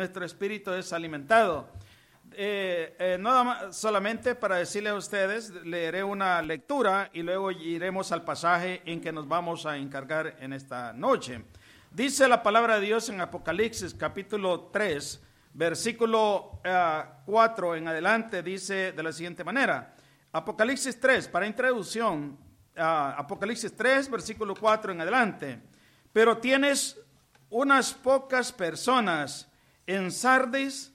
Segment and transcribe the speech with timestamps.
[0.00, 1.68] nuestro espíritu es alimentado.
[2.32, 8.24] Eh, eh, nada solamente para decirle a ustedes, leeré una lectura y luego iremos al
[8.24, 11.44] pasaje en que nos vamos a encargar en esta noche.
[11.90, 16.62] Dice la palabra de Dios en Apocalipsis capítulo 3, versículo
[17.26, 19.94] 4 eh, en adelante, dice de la siguiente manera.
[20.32, 22.38] Apocalipsis 3, para introducción,
[22.74, 25.60] Apocalipsis 3, versículo 4 en adelante.
[26.10, 26.98] Pero tienes
[27.50, 29.49] unas pocas personas
[29.96, 30.94] en Sardis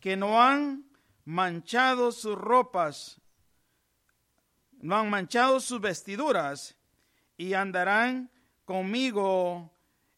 [0.00, 0.86] que no han
[1.26, 3.20] manchado sus ropas,
[4.78, 6.74] no han manchado sus vestiduras
[7.36, 8.30] y andarán
[8.64, 9.70] conmigo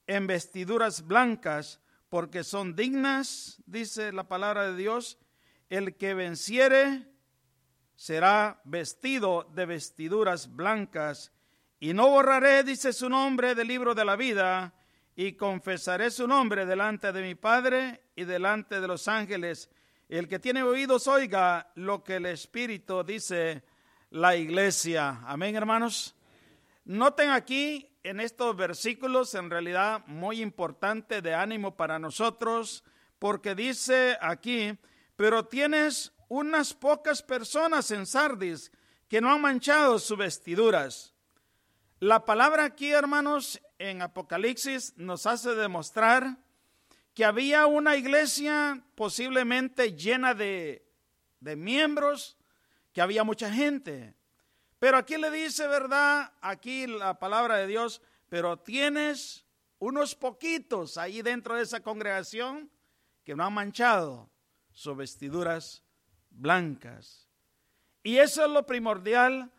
[0.07, 5.19] en vestiduras blancas, porque son dignas, dice la palabra de Dios,
[5.69, 7.09] el que venciere
[7.97, 11.33] será vestido de vestiduras blancas,
[11.81, 14.75] y no borraré, dice su nombre, del libro de la vida,
[15.17, 19.71] y confesaré su nombre delante de mi Padre y delante de los ángeles.
[20.09, 23.63] El que tiene oídos oiga lo que el Espíritu dice
[24.11, 25.21] la iglesia.
[25.25, 26.15] Amén, hermanos.
[26.85, 32.85] Noten aquí en estos versículos en realidad muy importante de ánimo para nosotros,
[33.19, 34.77] porque dice aquí,
[35.17, 38.73] pero tienes unas pocas personas en Sardis
[39.09, 41.15] que no han manchado sus vestiduras.
[42.01, 46.39] La palabra aquí, hermanos, en Apocalipsis nos hace demostrar
[47.15, 50.87] que había una iglesia posiblemente llena de,
[51.41, 52.39] de miembros,
[52.93, 54.15] que había mucha gente.
[54.79, 56.33] Pero aquí le dice, ¿verdad?
[56.41, 59.45] Aquí la palabra de Dios, pero tienes
[59.79, 62.71] unos poquitos ahí dentro de esa congregación
[63.25, 64.31] que no han manchado
[64.73, 65.83] sus vestiduras
[66.31, 67.29] blancas.
[68.03, 69.53] Y eso es lo primordial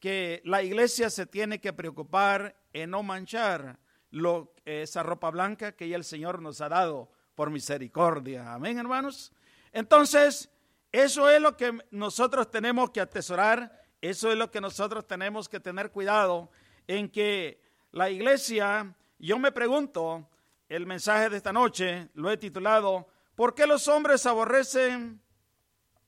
[0.00, 3.78] que la iglesia se tiene que preocupar en no manchar
[4.10, 8.54] lo, esa ropa blanca que ya el Señor nos ha dado por misericordia.
[8.54, 9.32] Amén, hermanos.
[9.72, 10.50] Entonces,
[10.92, 15.60] eso es lo que nosotros tenemos que atesorar, eso es lo que nosotros tenemos que
[15.60, 16.50] tener cuidado
[16.86, 17.60] en que
[17.90, 20.28] la iglesia, yo me pregunto,
[20.68, 25.20] el mensaje de esta noche lo he titulado, ¿por qué los hombres aborrecen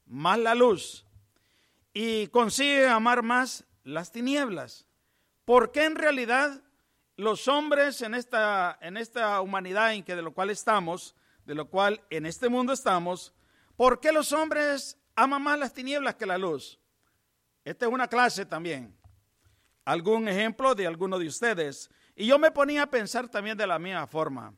[0.07, 1.05] más la luz
[1.93, 4.87] y consiguen amar más las tinieblas?
[5.45, 6.63] ¿Por qué en realidad
[7.17, 11.69] los hombres en esta, en esta humanidad en que de lo cual estamos, de lo
[11.69, 13.35] cual en este mundo estamos,
[13.77, 16.79] ¿por qué los hombres aman más las tinieblas que la luz?
[17.65, 18.97] Esta es una clase también.
[19.85, 21.91] Algún ejemplo de alguno de ustedes.
[22.15, 24.55] Y yo me ponía a pensar también de la misma forma.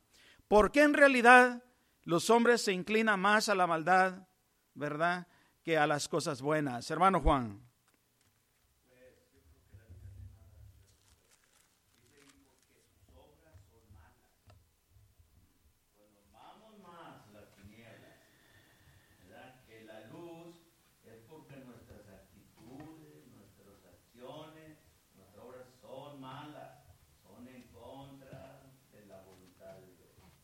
[0.49, 1.63] ¿Por qué en realidad
[2.03, 4.27] los hombres se inclinan más a la maldad,
[4.75, 5.27] verdad,
[5.63, 6.91] que a las cosas buenas?
[6.91, 7.68] Hermano Juan.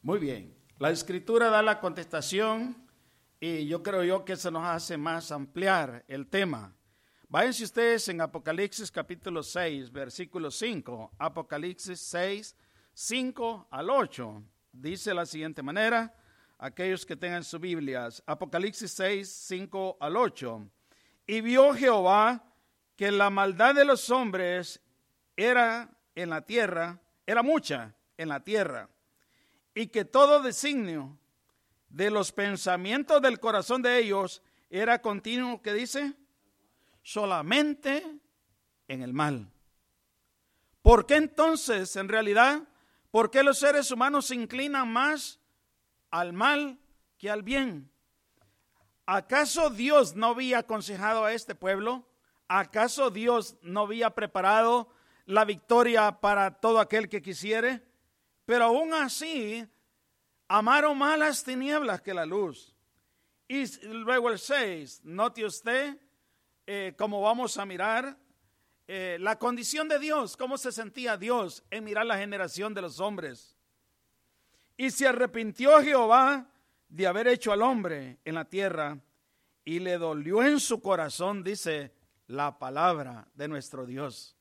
[0.04, 0.54] Muy bien.
[0.76, 2.76] La escritura da la contestación
[3.40, 6.76] y yo creo yo que eso nos hace más ampliar el tema.
[7.26, 11.12] Váyanse ustedes en Apocalipsis capítulo 6, versículo 5.
[11.18, 12.54] Apocalipsis 6,
[12.92, 14.42] 5 al 8.
[14.72, 16.14] Dice la siguiente manera,
[16.58, 18.22] aquellos que tengan sus Biblias.
[18.26, 20.68] Apocalipsis 6, 5 al 8.
[21.28, 22.44] Y vio Jehová
[22.94, 24.82] que la maldad de los hombres
[25.34, 28.90] era en la tierra, era mucha en la tierra
[29.74, 31.18] y que todo designio
[31.88, 36.14] de los pensamientos del corazón de ellos era continuo, que dice,
[37.02, 38.04] solamente
[38.88, 39.50] en el mal.
[40.82, 42.62] ¿Por qué entonces, en realidad,
[43.10, 45.40] por qué los seres humanos se inclinan más
[46.10, 46.78] al mal
[47.18, 47.90] que al bien?
[49.06, 52.08] ¿Acaso Dios no había aconsejado a este pueblo?
[52.48, 54.88] ¿Acaso Dios no había preparado
[55.26, 57.82] la victoria para todo aquel que quisiere?
[58.44, 59.66] Pero aún así,
[60.48, 62.74] amaron más las tinieblas que la luz.
[63.48, 65.98] Y luego el 6, note usted
[66.66, 68.16] eh, cómo vamos a mirar
[68.86, 73.00] eh, la condición de Dios, cómo se sentía Dios en mirar la generación de los
[73.00, 73.56] hombres.
[74.76, 76.46] Y se arrepintió Jehová
[76.88, 78.98] de haber hecho al hombre en la tierra
[79.64, 81.92] y le dolió en su corazón, dice
[82.26, 84.36] la palabra de nuestro Dios.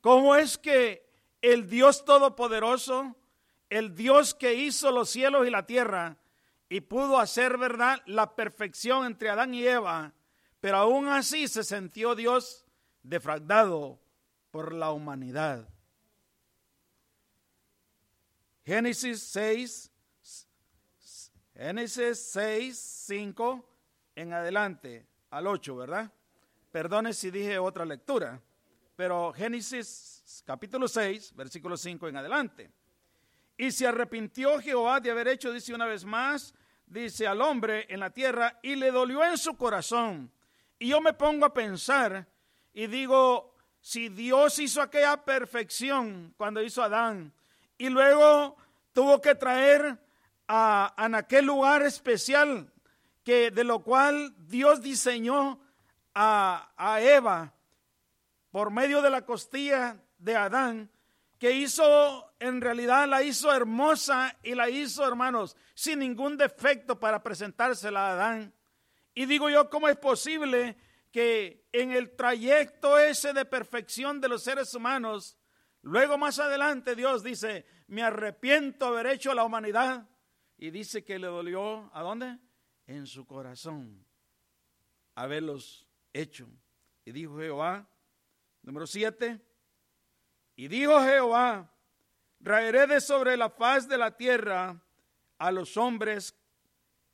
[0.00, 1.05] ¿Cómo es que
[1.52, 3.14] el Dios Todopoderoso,
[3.70, 6.16] el Dios que hizo los cielos y la tierra
[6.68, 10.12] y pudo hacer verdad la perfección entre Adán y Eva,
[10.60, 12.64] pero aún así se sintió Dios
[13.04, 14.00] defraudado
[14.50, 15.68] por la humanidad.
[18.64, 19.92] Génesis 6,
[21.54, 22.76] Génesis 6,
[23.06, 23.70] 5
[24.16, 26.12] en adelante, al 8, ¿verdad?
[26.72, 28.42] Perdone si dije otra lectura,
[28.96, 32.70] pero Génesis capítulo 6, versículo 5 en adelante.
[33.56, 36.54] Y se arrepintió Jehová de haber hecho, dice una vez más,
[36.86, 40.30] dice al hombre en la tierra, y le dolió en su corazón.
[40.78, 42.28] Y yo me pongo a pensar
[42.74, 47.32] y digo, si Dios hizo aquella perfección cuando hizo a Adán,
[47.78, 48.56] y luego
[48.92, 49.98] tuvo que traer
[50.48, 52.72] a, en aquel lugar especial
[53.24, 55.60] que de lo cual Dios diseñó
[56.14, 57.52] a, a Eva
[58.50, 60.90] por medio de la costilla de Adán,
[61.38, 67.22] que hizo, en realidad la hizo hermosa y la hizo, hermanos, sin ningún defecto para
[67.22, 68.54] presentársela a Adán.
[69.14, 70.76] Y digo yo, ¿cómo es posible
[71.10, 75.38] que en el trayecto ese de perfección de los seres humanos,
[75.82, 80.08] luego más adelante Dios dice, me arrepiento de haber hecho la humanidad?
[80.58, 82.38] Y dice que le dolió, ¿a dónde?
[82.86, 84.06] En su corazón,
[85.14, 86.48] haberlos hecho.
[87.04, 87.86] Y dijo Jehová,
[88.62, 89.40] número siete,
[90.56, 91.70] y dijo Jehová,
[92.40, 94.82] raeré de sobre la faz de la tierra
[95.38, 96.34] a los hombres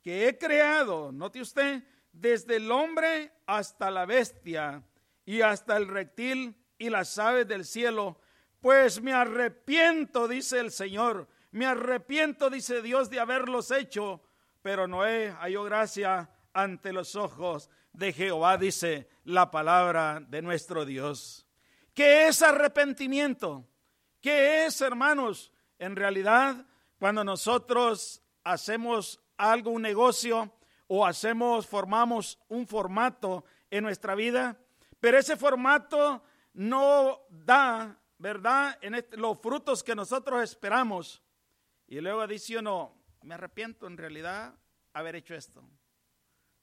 [0.01, 4.83] que he creado, note usted, desde el hombre hasta la bestia
[5.25, 8.19] y hasta el reptil y las aves del cielo,
[8.61, 14.21] pues me arrepiento, dice el Señor, me arrepiento, dice Dios, de haberlos hecho,
[14.61, 21.42] pero Noé halló gracia ante los ojos de Jehová, dice la palabra de nuestro Dios.
[21.93, 23.65] ¿Qué es arrepentimiento?
[24.21, 25.51] ¿Qué es, hermanos?
[25.77, 26.65] En realidad,
[26.97, 30.51] cuando nosotros hacemos algo, un negocio,
[30.87, 34.59] o hacemos, formamos un formato en nuestra vida,
[34.99, 36.23] pero ese formato
[36.53, 41.23] no da, ¿verdad?, en este, los frutos que nosotros esperamos.
[41.87, 44.53] Y luego dice uno, me arrepiento en realidad
[44.93, 45.67] haber hecho esto.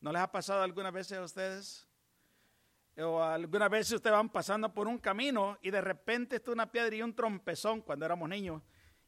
[0.00, 1.89] ¿No les ha pasado algunas veces a ustedes?
[2.98, 6.94] O alguna vez ustedes van pasando por un camino y de repente está una piedra
[6.96, 8.62] y un trompezón cuando éramos niños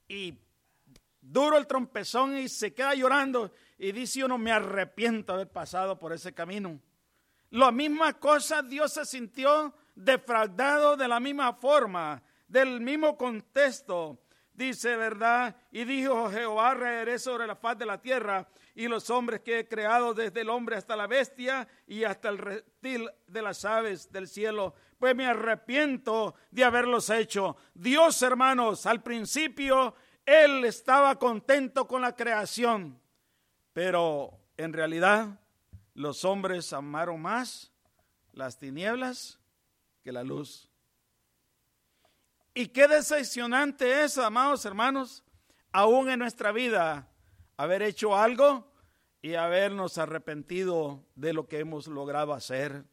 [0.08, 0.38] y
[1.20, 5.98] duro el trompezón y se queda llorando y dice uno me arrepiento de haber pasado
[5.98, 6.80] por ese camino.
[7.50, 14.22] La misma cosa Dios se sintió defraudado de la misma forma, del mismo contexto
[14.54, 15.56] dice, ¿verdad?
[15.70, 19.68] Y dijo Jehová, reeré sobre la faz de la tierra y los hombres que he
[19.68, 24.28] creado desde el hombre hasta la bestia y hasta el reptil de las aves del
[24.28, 24.74] cielo.
[24.98, 27.56] Pues me arrepiento de haberlos hecho.
[27.74, 32.98] Dios, hermanos, al principio Él estaba contento con la creación,
[33.72, 35.40] pero en realidad
[35.94, 37.72] los hombres amaron más
[38.32, 39.38] las tinieblas
[40.02, 40.70] que la luz.
[42.54, 45.24] Y qué decepcionante es, amados hermanos,
[45.72, 47.08] aún en nuestra vida,
[47.56, 48.70] haber hecho algo
[49.20, 52.84] y habernos arrepentido de lo que hemos logrado hacer.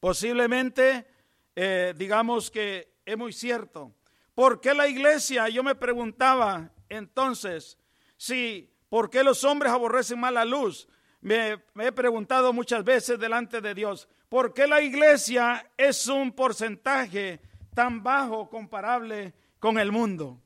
[0.00, 1.06] Posiblemente,
[1.54, 3.92] eh, digamos que es muy cierto.
[4.34, 5.48] ¿Por qué la iglesia?
[5.48, 7.78] Yo me preguntaba entonces,
[8.16, 10.88] si, ¿por qué los hombres aborrecen más la luz?
[11.20, 17.40] Me, he preguntado muchas veces delante de Dios, ¿por qué la iglesia es un porcentaje
[17.74, 20.40] tan bajo comparable con el mundo?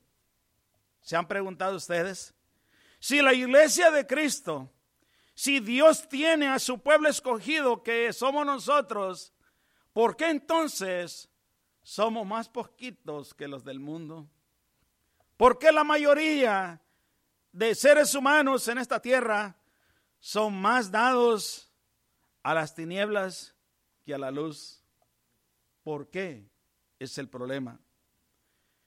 [1.01, 2.33] ¿Se han preguntado ustedes?
[3.01, 4.71] Si la iglesia de Cristo,
[5.33, 9.33] si Dios tiene a su pueblo escogido que somos nosotros,
[9.91, 11.29] ¿por qué entonces
[11.83, 14.29] somos más poquitos que los del mundo?
[15.35, 16.81] ¿Por qué la mayoría
[17.51, 19.57] de seres humanos en esta tierra
[20.21, 21.73] son más dados
[22.41, 23.53] a las tinieblas
[24.05, 24.81] que a la luz?
[25.83, 26.49] ¿Por qué?
[27.03, 27.79] es el problema.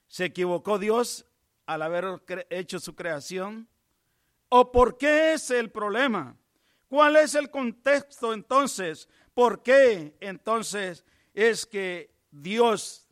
[0.07, 1.25] ¿Se equivocó Dios
[1.65, 3.67] al haber hecho su creación?
[4.49, 6.37] ¿O por qué es el problema?
[6.87, 9.09] ¿Cuál es el contexto entonces?
[9.33, 13.07] ¿Por qué entonces es que Dios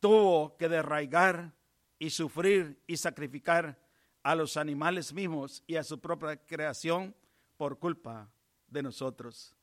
[0.00, 1.52] tuvo que derraigar
[1.98, 3.78] y sufrir y sacrificar
[4.22, 7.14] a los animales mismos y a su propia creación
[7.56, 8.30] por culpa
[8.68, 9.54] de nosotros?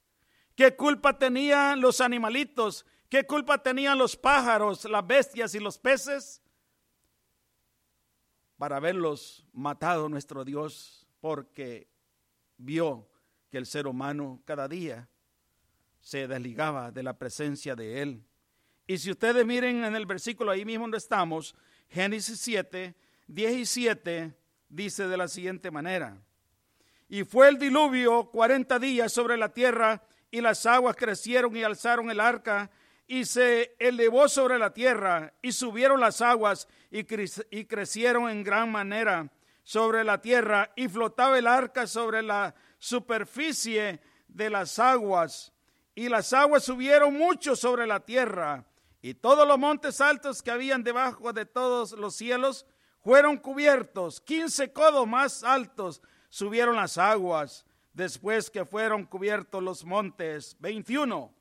[0.55, 6.41] ¿Qué culpa tenían los animalitos ¿Qué culpa tenían los pájaros, las bestias y los peces?
[8.61, 11.87] Para haberlos matado nuestro Dios, porque
[12.57, 13.09] vio
[13.49, 15.09] que el ser humano cada día
[15.99, 18.23] se desligaba de la presencia de Él.
[18.85, 21.55] Y si ustedes miren en el versículo ahí mismo donde estamos,
[21.89, 22.93] Génesis 7,
[23.25, 24.37] 17,
[24.69, 26.21] dice de la siguiente manera.
[27.09, 32.11] Y fue el diluvio cuarenta días sobre la tierra, y las aguas crecieron y alzaron
[32.11, 32.69] el arca
[33.11, 39.29] y se elevó sobre la tierra y subieron las aguas y, crecieron en gran manera
[39.63, 43.99] sobre la tierra y flotaba el arca sobre la superficie
[44.29, 45.51] de las aguas.
[45.93, 48.65] Y las aguas subieron mucho sobre la tierra
[49.01, 52.65] y todos los montes altos que habían debajo de todos los cielos
[53.01, 54.21] fueron cubiertos.
[54.21, 60.55] Quince codos más altos subieron las aguas después que fueron cubiertos los montes.
[60.61, 61.40] 21.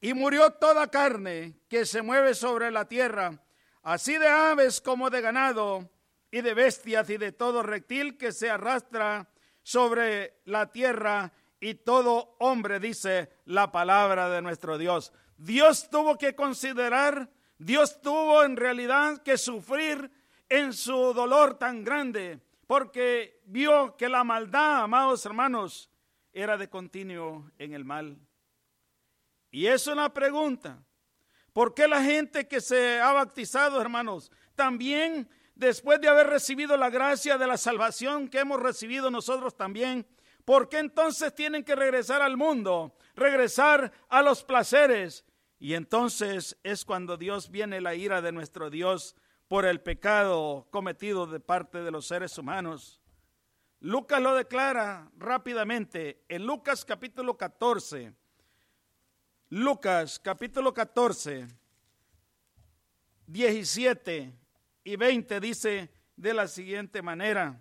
[0.00, 3.42] Y murió toda carne que se mueve sobre la tierra,
[3.82, 5.90] así de aves como de ganado,
[6.30, 9.28] y de bestias y de todo reptil que se arrastra
[9.62, 15.12] sobre la tierra, y todo hombre, dice la palabra de nuestro Dios.
[15.36, 20.10] Dios tuvo que considerar, Dios tuvo en realidad que sufrir
[20.48, 25.90] en su dolor tan grande, porque vio que la maldad, amados hermanos,
[26.32, 28.18] era de continuo en el mal.
[29.50, 30.82] Y es una pregunta.
[31.52, 36.90] ¿Por qué la gente que se ha bautizado, hermanos, también después de haber recibido la
[36.90, 40.06] gracia de la salvación que hemos recibido nosotros también,
[40.44, 45.24] ¿por qué entonces tienen que regresar al mundo, regresar a los placeres?
[45.58, 49.16] Y entonces es cuando Dios viene la ira de nuestro Dios
[49.48, 53.00] por el pecado cometido de parte de los seres humanos.
[53.80, 58.14] Lucas lo declara rápidamente en Lucas capítulo 14
[59.52, 61.48] Lucas capítulo 14,
[63.26, 64.32] 17
[64.84, 67.60] y 20 dice de la siguiente manera.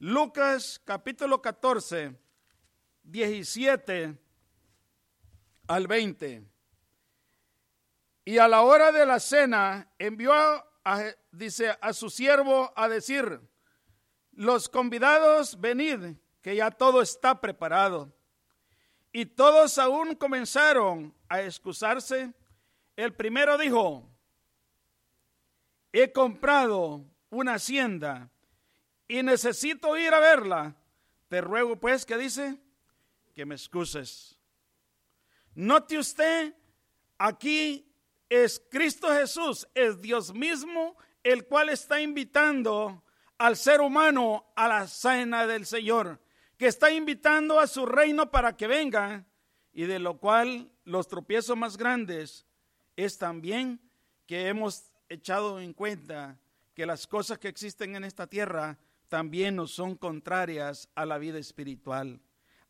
[0.00, 2.12] Lucas capítulo 14,
[3.04, 4.18] 17
[5.68, 6.42] al 20.
[8.24, 13.40] Y a la hora de la cena envió, a, dice, a su siervo a decir,
[14.32, 18.15] los convidados, venid, que ya todo está preparado.
[19.16, 22.34] Y todos aún comenzaron a excusarse.
[22.94, 24.06] El primero dijo,
[25.90, 28.28] he comprado una hacienda
[29.08, 30.76] y necesito ir a verla.
[31.28, 32.60] Te ruego pues que dice
[33.34, 34.36] que me excuses.
[35.54, 36.54] Note usted,
[37.16, 37.90] aquí
[38.28, 43.02] es Cristo Jesús, es Dios mismo el cual está invitando
[43.38, 46.20] al ser humano a la cena del Señor
[46.56, 49.24] que está invitando a su reino para que venga
[49.72, 52.46] y de lo cual los tropiezos más grandes
[52.96, 53.80] es también
[54.26, 56.38] que hemos echado en cuenta
[56.74, 61.38] que las cosas que existen en esta tierra también nos son contrarias a la vida
[61.38, 62.20] espiritual.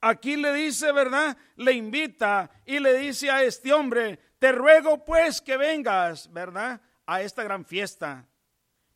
[0.00, 1.36] Aquí le dice, ¿verdad?
[1.56, 6.80] Le invita y le dice a este hombre, te ruego pues que vengas, ¿verdad?
[7.06, 8.28] A esta gran fiesta.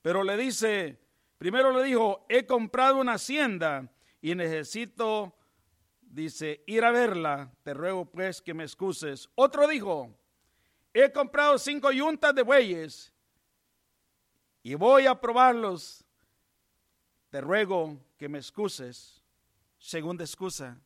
[0.02, 1.00] Pero le dice,
[1.38, 3.88] primero le dijo, he comprado una hacienda
[4.20, 5.34] y necesito,
[6.00, 9.28] dice, ir a verla, te ruego pues que me excuses.
[9.34, 10.14] Otro dijo,
[10.92, 13.12] he comprado cinco yuntas de bueyes
[14.62, 16.04] y voy a probarlos,
[17.30, 19.22] te ruego que me excuses.
[19.78, 20.78] Segunda excusa.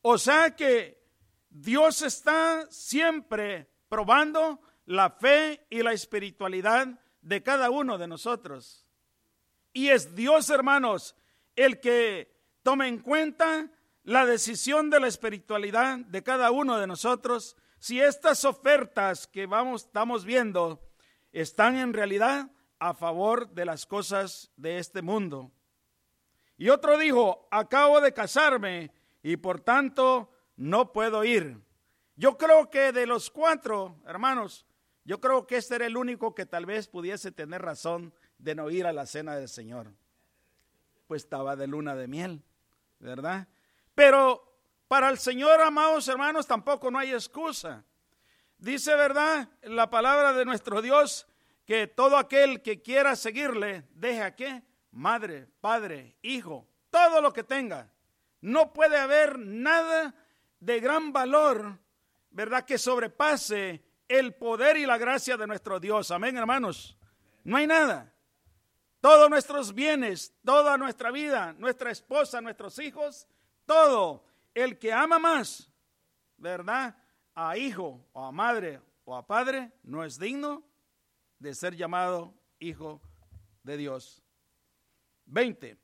[0.00, 1.02] O sea que
[1.50, 6.86] Dios está siempre probando la fe y la espiritualidad
[7.20, 8.86] de cada uno de nosotros.
[9.72, 11.16] Y es Dios, hermanos,
[11.58, 13.70] el que tome en cuenta
[14.04, 19.84] la decisión de la espiritualidad de cada uno de nosotros, si estas ofertas que vamos,
[19.84, 20.80] estamos viendo
[21.32, 25.50] están en realidad a favor de las cosas de este mundo.
[26.56, 31.60] Y otro dijo, acabo de casarme y por tanto no puedo ir.
[32.14, 34.64] Yo creo que de los cuatro, hermanos,
[35.04, 38.70] yo creo que este era el único que tal vez pudiese tener razón de no
[38.70, 39.92] ir a la cena del Señor
[41.08, 42.44] pues estaba de luna de miel,
[43.00, 43.48] ¿verdad?
[43.94, 44.44] Pero
[44.86, 47.82] para el Señor, amados hermanos, tampoco no hay excusa.
[48.58, 49.48] Dice, ¿verdad?
[49.62, 51.26] La palabra de nuestro Dios,
[51.64, 54.62] que todo aquel que quiera seguirle, deja qué?
[54.90, 57.90] Madre, padre, hijo, todo lo que tenga.
[58.40, 60.14] No puede haber nada
[60.60, 61.78] de gran valor,
[62.30, 62.64] ¿verdad?
[62.64, 66.10] Que sobrepase el poder y la gracia de nuestro Dios.
[66.10, 66.98] Amén, hermanos.
[67.44, 68.12] No hay nada
[69.00, 73.26] todos nuestros bienes, toda nuestra vida, nuestra esposa, nuestros hijos,
[73.64, 74.24] todo.
[74.54, 75.70] El que ama más,
[76.36, 76.96] ¿verdad?
[77.34, 80.64] A hijo o a madre o a padre, no es digno
[81.38, 83.00] de ser llamado hijo
[83.62, 84.22] de Dios.
[85.26, 85.78] 20.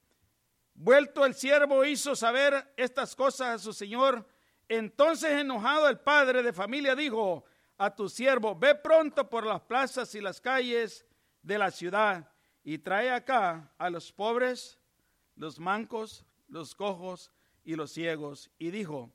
[0.75, 4.26] Vuelto el siervo hizo saber estas cosas a su señor.
[4.68, 7.44] Entonces enojado el padre de familia dijo
[7.76, 11.06] a tu siervo, ve pronto por las plazas y las calles
[11.42, 12.33] de la ciudad
[12.64, 14.78] y trae acá a los pobres,
[15.37, 17.30] los mancos, los cojos
[17.62, 18.50] y los ciegos.
[18.59, 19.12] Y dijo,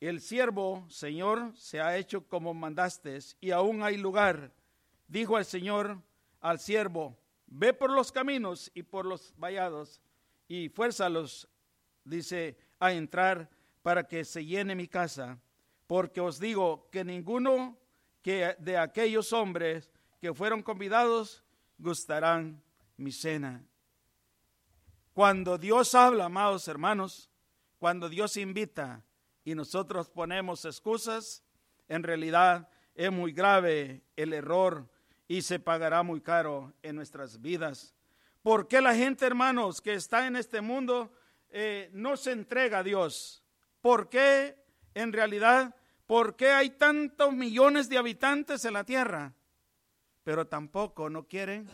[0.00, 4.52] el siervo, Señor, se ha hecho como mandaste y aún hay lugar.
[5.08, 6.00] dijo el Señor
[6.40, 10.00] al siervo, ve por los caminos y por los vallados
[10.46, 11.48] y fuérzalos,
[12.04, 13.50] dice, a entrar
[13.82, 15.38] para que se llene mi casa,
[15.86, 17.78] porque os digo que ninguno
[18.22, 19.90] que de aquellos hombres
[20.24, 21.44] que fueron convidados
[21.76, 22.62] gustarán
[22.96, 23.62] mi cena.
[25.12, 27.30] Cuando Dios habla, amados hermanos,
[27.78, 29.04] cuando Dios invita
[29.44, 31.44] y nosotros ponemos excusas,
[31.88, 34.88] en realidad es muy grave el error
[35.28, 37.94] y se pagará muy caro en nuestras vidas.
[38.40, 41.12] ¿Por qué la gente, hermanos, que está en este mundo
[41.50, 43.44] eh, no se entrega a Dios?
[43.82, 44.56] ¿Por qué,
[44.94, 45.76] en realidad,
[46.06, 49.34] por qué hay tantos millones de habitantes en la tierra?
[50.24, 51.68] Pero tampoco no quieren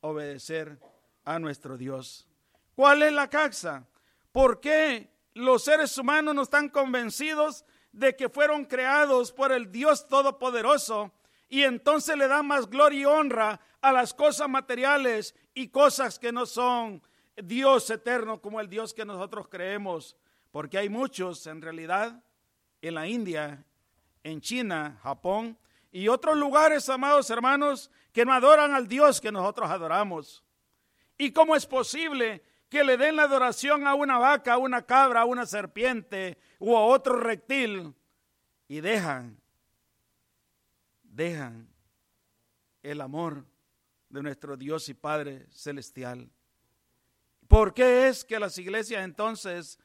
[0.00, 0.78] obedecer
[1.24, 2.26] a nuestro Dios.
[2.74, 3.86] ¿Cuál es la causa?
[4.32, 10.06] ¿Por qué los seres humanos no están convencidos de que fueron creados por el Dios
[10.08, 11.12] Todopoderoso
[11.48, 16.32] y entonces le dan más gloria y honra a las cosas materiales y cosas que
[16.32, 17.02] no son
[17.36, 20.16] Dios eterno como el Dios que nosotros creemos.
[20.50, 22.22] Porque hay muchos en realidad
[22.80, 23.64] en la India,
[24.22, 25.58] en China, Japón
[25.92, 30.44] y otros lugares, amados hermanos, que no adoran al Dios que nosotros adoramos.
[31.18, 35.22] ¿Y cómo es posible que le den la adoración a una vaca, a una cabra,
[35.22, 37.94] a una serpiente o a otro reptil
[38.68, 39.40] y dejan
[41.16, 41.66] dejan
[42.82, 43.44] el amor
[44.10, 46.30] de nuestro Dios y Padre celestial.
[47.48, 49.78] ¿Por qué es que las iglesias entonces,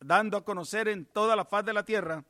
[0.00, 2.24] dando a conocer en toda la faz de la tierra,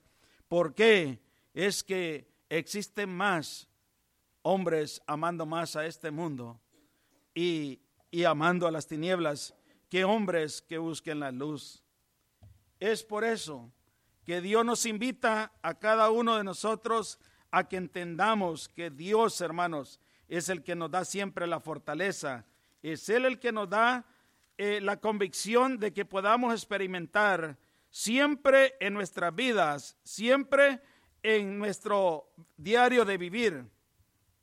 [0.49, 1.21] por qué
[1.55, 3.69] es que existen más
[4.43, 6.61] hombres amando más a este mundo
[7.35, 9.55] y, y amando a las tinieblas
[9.89, 11.83] que hombres que busquen la luz?
[12.79, 13.71] Es por eso
[14.25, 17.19] que Dios nos invita a cada uno de nosotros
[17.51, 22.45] a que entendamos que Dios, hermanos, es el que nos da siempre la fortaleza,
[22.83, 24.05] es Él el que nos da
[24.59, 27.57] eh, la convicción de que podamos experimentar
[27.91, 30.81] siempre en nuestras vidas, siempre
[31.29, 33.69] en nuestro diario de vivir,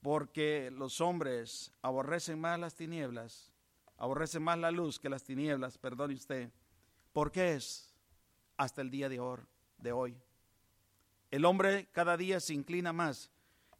[0.01, 3.53] porque los hombres aborrecen más las tinieblas,
[3.95, 6.51] aborrecen más la luz que las tinieblas, perdone usted.
[7.13, 7.95] ¿Por qué es?
[8.57, 10.17] Hasta el día de hoy.
[11.31, 13.31] El hombre cada día se inclina más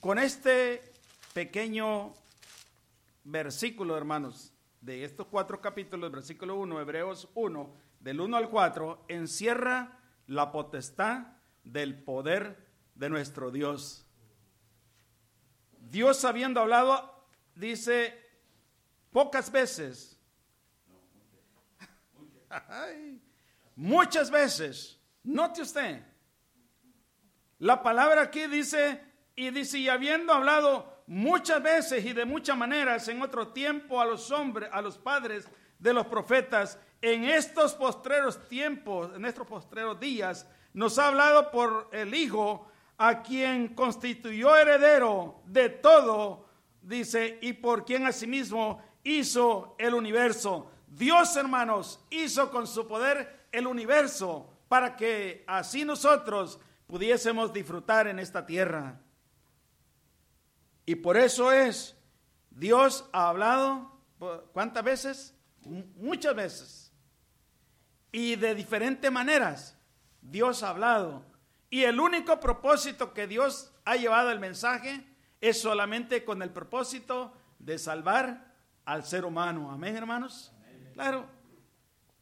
[0.00, 0.92] Con este
[1.34, 2.14] pequeño
[3.24, 9.98] versículo, hermanos, de estos cuatro capítulos, versículo 1, Hebreos 1, del 1 al 4, encierra
[10.28, 11.26] la potestad
[11.64, 14.06] del poder de nuestro Dios.
[15.90, 18.16] Dios habiendo hablado, dice
[19.10, 20.16] pocas veces,
[23.74, 26.04] muchas veces, note usted,
[27.58, 29.07] la palabra aquí dice
[29.38, 34.04] y dice, y habiendo hablado muchas veces y de muchas maneras en otro tiempo a
[34.04, 35.48] los hombres, a los padres
[35.78, 41.88] de los profetas, en estos postreros tiempos, en estos postreros días, nos ha hablado por
[41.92, 46.48] el Hijo, a quien constituyó heredero de todo,
[46.82, 50.68] dice, y por quien asimismo hizo el universo.
[50.88, 58.18] Dios, hermanos, hizo con su poder el universo para que así nosotros pudiésemos disfrutar en
[58.18, 58.98] esta tierra.
[60.88, 61.94] Y por eso es,
[62.48, 63.92] Dios ha hablado,
[64.54, 65.34] ¿cuántas veces?
[65.96, 66.92] Muchas veces.
[68.10, 69.76] Y de diferentes maneras,
[70.22, 71.26] Dios ha hablado.
[71.68, 75.04] Y el único propósito que Dios ha llevado el mensaje
[75.42, 78.54] es solamente con el propósito de salvar
[78.86, 79.70] al ser humano.
[79.70, 80.54] Amén, hermanos.
[80.94, 81.28] Claro.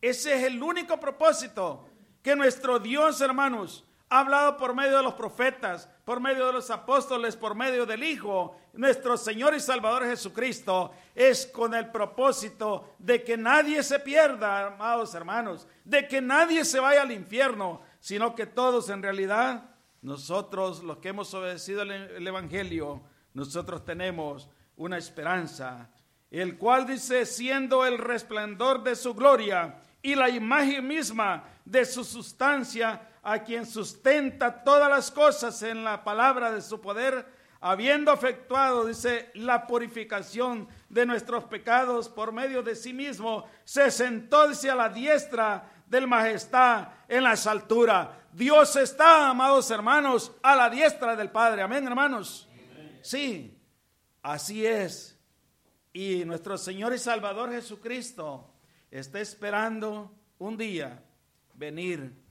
[0.01, 1.89] Ese es el único propósito
[2.21, 6.71] que nuestro Dios, hermanos, ha hablado por medio de los profetas, por medio de los
[6.71, 13.25] apóstoles, por medio del Hijo, nuestro Señor y Salvador Jesucristo, es con el propósito de
[13.25, 18.47] que nadie se pierda, amados hermanos, de que nadie se vaya al infierno, sino que
[18.47, 19.71] todos en realidad,
[20.03, 23.03] nosotros los que hemos obedecido el, Evangelio,
[23.35, 25.91] nosotros tenemos una esperanza,
[26.31, 32.05] el cual dice, siendo el resplandor de su gloria y la imagen misma de su
[32.05, 37.27] sustancia, a quien sustenta todas las cosas en la palabra de su poder,
[37.61, 44.47] habiendo efectuado, dice, la purificación de nuestros pecados por medio de sí mismo, se sentó,
[44.47, 48.11] dice, a la diestra del majestad en las alturas.
[48.33, 51.63] Dios está, amados hermanos, a la diestra del Padre.
[51.63, 52.49] Amén, hermanos.
[53.03, 53.59] Sí,
[54.23, 55.19] así es.
[55.93, 58.55] Y nuestro Señor y Salvador Jesucristo
[58.89, 61.03] está esperando un día
[61.55, 62.26] venir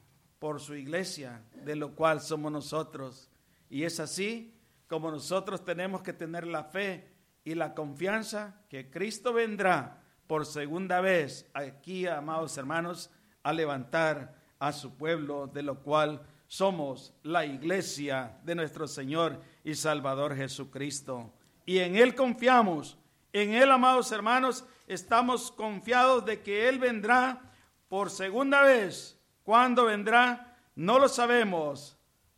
[0.46, 3.32] por su iglesia, de lo cual somos nosotros.
[3.68, 4.54] Y es así
[4.86, 11.02] como nosotros tenemos que tener la fe y la confianza que Cristo vendrá por segunda
[11.02, 13.10] vez aquí, amados hermanos,
[13.42, 19.74] a levantar a su pueblo, de lo cual somos la iglesia de nuestro Señor y
[19.74, 21.34] Salvador Jesucristo.
[21.66, 23.00] Y en Él confiamos,
[23.34, 27.52] en Él, amados hermanos, estamos confiados de que Él vendrá
[27.90, 29.15] por segunda vez
[29.46, 30.58] ¿Cuándo vendrá?
[30.76, 31.96] No lo sabemos.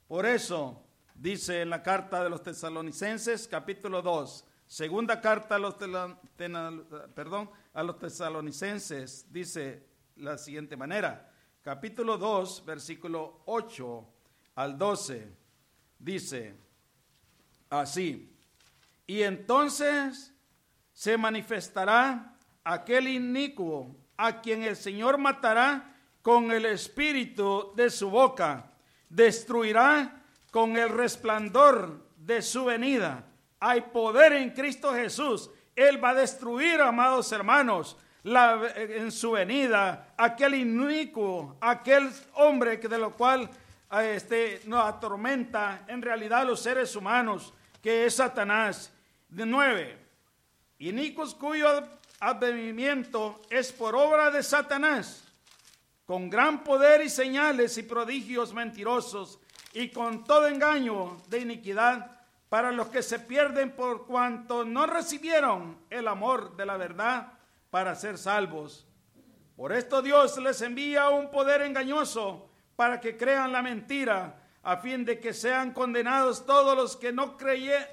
[0.10, 0.84] Por eso
[1.15, 5.78] dice en la carta de los tesalonicenses, capítulo 2, segunda carta a los,
[7.98, 14.06] tesalonicenses, dice la siguiente manera, capítulo 2, versículo 8
[14.56, 15.34] al 12,
[15.98, 16.58] dice
[17.70, 18.36] así,
[19.08, 20.34] y entonces
[20.91, 25.93] se manifestará aquel inicuo a quien el Señor matará
[26.28, 28.70] con el espíritu de su boca,
[29.08, 33.24] destruirá con el resplandor de su venida.
[33.62, 35.50] Hay poder en Cristo Jesús.
[35.74, 42.98] Él va a destruir, amados hermanos, en su venida, aquel inicuo, aquel hombre que de
[42.98, 43.50] lo cual
[43.90, 48.92] este, nos atormenta en realidad los seres humanos, que es Satanás.
[49.30, 49.98] De nueve,
[50.80, 51.88] inicuos cuyo
[52.20, 55.24] advenimiento es por obra de Satanás
[56.08, 59.39] con gran poder y señales y prodigios mentirosos
[59.74, 65.78] y con todo engaño de iniquidad para los que se pierden por cuanto no recibieron
[65.89, 67.34] el amor de la verdad
[67.70, 68.88] para ser salvos.
[69.58, 75.04] Por esto Dios les envía un poder engañoso para que crean la mentira, a fin
[75.04, 77.36] de que sean condenados todos los que no,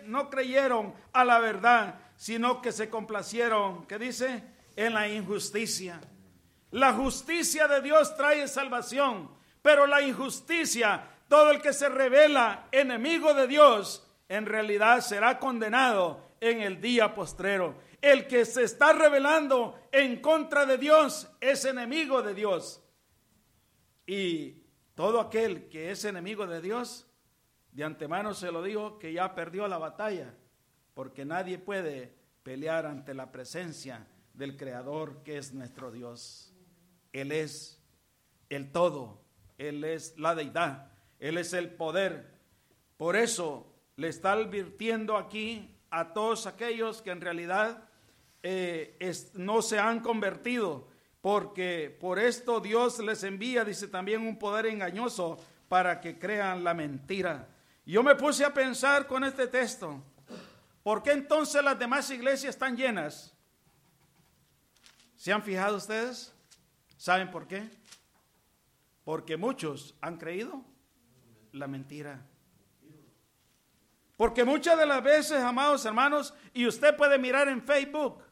[0.04, 4.44] no creyeron a la verdad, sino que se complacieron, ¿qué dice?
[4.76, 6.00] En la injusticia.
[6.74, 9.30] La justicia de Dios trae salvación,
[9.62, 16.20] pero la injusticia, todo el que se revela enemigo de Dios, en realidad será condenado
[16.40, 17.76] en el día postrero.
[18.02, 22.82] El que se está revelando en contra de Dios es enemigo de Dios.
[24.04, 24.64] Y
[24.96, 27.06] todo aquel que es enemigo de Dios,
[27.70, 30.34] de antemano se lo digo que ya perdió la batalla,
[30.92, 36.50] porque nadie puede pelear ante la presencia del Creador que es nuestro Dios.
[37.14, 37.80] Él es
[38.50, 39.22] el todo,
[39.56, 42.34] Él es la deidad, Él es el poder.
[42.96, 47.88] Por eso le está advirtiendo aquí a todos aquellos que en realidad
[48.42, 48.98] eh,
[49.34, 50.88] no se han convertido,
[51.20, 56.74] porque por esto Dios les envía, dice también, un poder engañoso para que crean la
[56.74, 57.48] mentira.
[57.86, 60.02] Yo me puse a pensar con este texto,
[60.82, 63.32] ¿por qué entonces las demás iglesias están llenas?
[65.14, 66.33] ¿Se han fijado ustedes?
[67.04, 67.68] ¿Saben por qué?
[69.04, 70.64] Porque muchos han creído
[71.52, 72.24] la mentira.
[74.16, 78.22] Porque muchas de las veces, amados hermanos, y usted puede mirar en Facebook,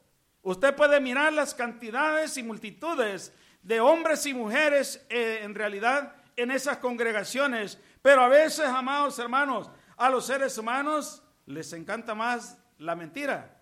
[0.40, 6.50] usted puede mirar las cantidades y multitudes de hombres y mujeres eh, en realidad en
[6.50, 12.96] esas congregaciones, pero a veces, amados hermanos, a los seres humanos les encanta más la
[12.96, 13.60] mentira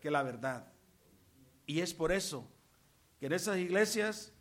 [0.00, 0.66] que la verdad.
[1.64, 2.50] Y es por eso
[3.20, 4.31] que en esas iglesias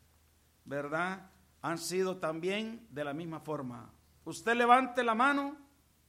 [0.66, 1.30] ¿verdad?
[1.62, 3.92] Han sido también de la misma forma.
[4.26, 5.58] Usted levante la mano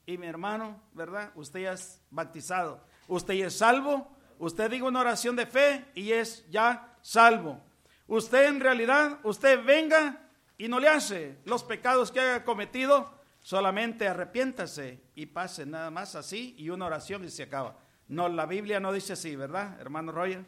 [0.06, 1.32] y mi hermano, ¿verdad?
[1.34, 2.84] Usted ya es bautizado.
[3.08, 4.16] Usted ya es salvo.
[4.38, 7.60] Usted diga una oración de fe y es ya salvo.
[8.06, 14.06] Usted en realidad, usted venga y no le hace los pecados que haya cometido, solamente
[14.06, 17.78] arrepiéntase y pase nada más así y una oración y se acaba.
[18.08, 20.44] No, la Biblia no dice así, ¿verdad, hermano Roger?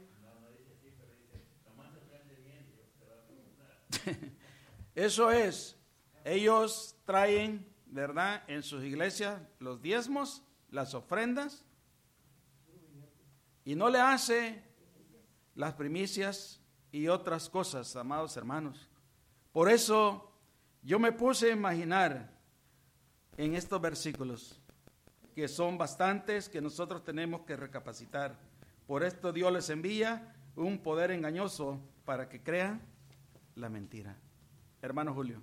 [4.94, 5.76] Eso es,
[6.24, 8.42] ellos traen, ¿verdad?
[8.48, 11.64] En sus iglesias los diezmos, las ofrendas,
[13.64, 14.62] y no le hace
[15.54, 16.60] las primicias
[16.92, 18.88] y otras cosas, amados hermanos.
[19.52, 20.32] Por eso
[20.82, 22.30] yo me puse a imaginar
[23.36, 24.60] en estos versículos,
[25.34, 28.38] que son bastantes, que nosotros tenemos que recapacitar.
[28.86, 32.93] Por esto Dios les envía un poder engañoso para que crean
[33.56, 34.16] la mentira.
[34.82, 35.40] Hermano Julio.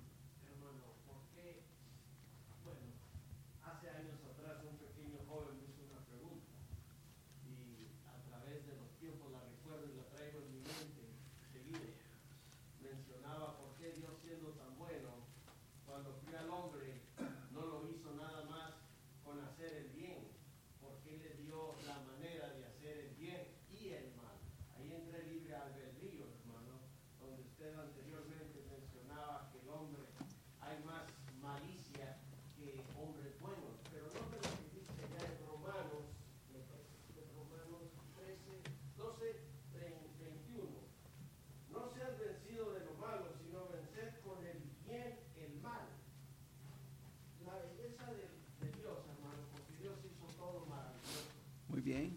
[51.82, 52.14] bien.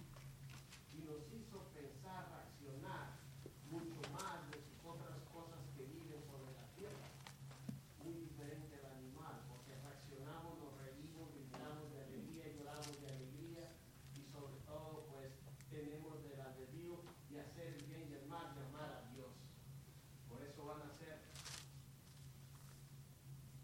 [0.93, 3.17] Y nos hizo pensar, reaccionar
[3.71, 7.09] mucho más de otras cosas que viven sobre la tierra.
[8.03, 13.73] Muy diferente al animal, porque reaccionamos, nos reímos, gritamos de alegría, lloramos de alegría
[14.13, 15.33] y sobre todo pues
[15.73, 17.01] tenemos del albedrío
[17.31, 19.33] de hacer el bien y el mal, de amar a Dios.
[20.29, 21.25] Por eso van a ser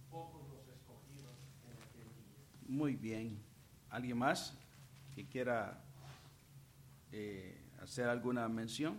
[0.10, 1.38] pocos los escogidos
[1.70, 2.42] en aquel día.
[2.72, 3.38] Muy bien.
[3.90, 4.58] ¿Alguien más
[5.14, 5.84] que quiera
[7.12, 8.96] eh, hacer alguna mención?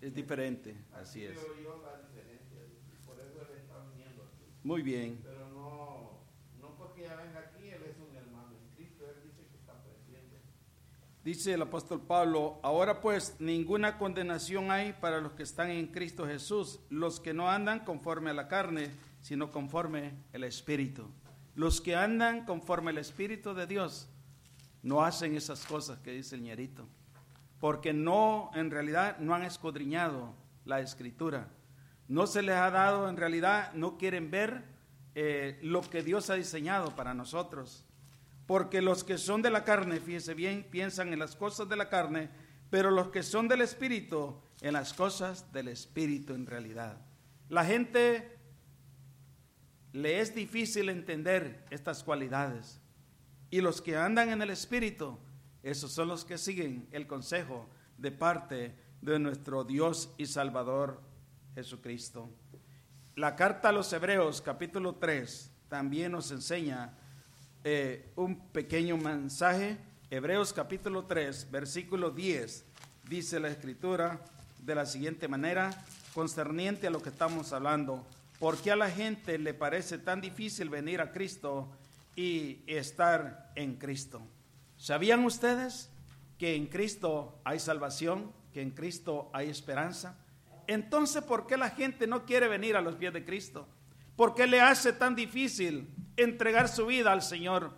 [0.00, 1.38] Es diferente, así es.
[4.62, 5.20] Muy bien.
[5.22, 6.10] Pero no,
[6.60, 9.74] no porque ya venga aquí, él es un hermano en Cristo, él dice que está
[9.82, 10.40] presente.
[11.24, 16.26] Dice el apóstol Pablo, ahora pues ninguna condenación hay para los que están en Cristo
[16.26, 18.90] Jesús, los que no andan conforme a la carne,
[19.22, 21.10] sino conforme el Espíritu.
[21.54, 24.08] Los que andan conforme al Espíritu de Dios
[24.82, 26.86] no hacen esas cosas que dice el ñerito
[27.60, 31.48] porque no, en realidad, no han escudriñado la escritura.
[32.08, 34.64] No se les ha dado, en realidad, no quieren ver
[35.14, 37.84] eh, lo que Dios ha diseñado para nosotros.
[38.46, 41.88] Porque los que son de la carne, fíjese bien, piensan en las cosas de la
[41.88, 42.30] carne,
[42.70, 46.96] pero los que son del Espíritu, en las cosas del Espíritu en realidad.
[47.48, 48.38] La gente
[49.92, 52.80] le es difícil entender estas cualidades.
[53.50, 55.18] Y los que andan en el Espíritu,
[55.62, 57.68] esos son los que siguen el consejo
[57.98, 61.00] de parte de nuestro Dios y Salvador
[61.54, 62.30] Jesucristo.
[63.16, 66.94] La carta a los Hebreos capítulo 3 también nos enseña
[67.62, 69.78] eh, un pequeño mensaje.
[70.10, 72.64] Hebreos capítulo 3, versículo 10,
[73.08, 74.24] dice la escritura
[74.58, 75.70] de la siguiente manera,
[76.14, 78.06] concerniente a lo que estamos hablando.
[78.38, 81.70] ¿Por qué a la gente le parece tan difícil venir a Cristo
[82.16, 84.22] y estar en Cristo?
[84.80, 85.90] ¿Sabían ustedes
[86.38, 90.16] que en Cristo hay salvación, que en Cristo hay esperanza?
[90.66, 93.68] Entonces, ¿por qué la gente no quiere venir a los pies de Cristo?
[94.16, 97.76] ¿Por qué le hace tan difícil entregar su vida al Señor?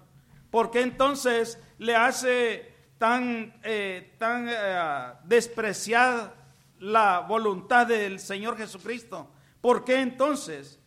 [0.49, 6.37] ¿Por qué entonces le hace tan, eh, tan eh, despreciar
[6.79, 9.29] la voluntad del Señor Jesucristo?
[9.61, 10.79] ¿Por qué entonces?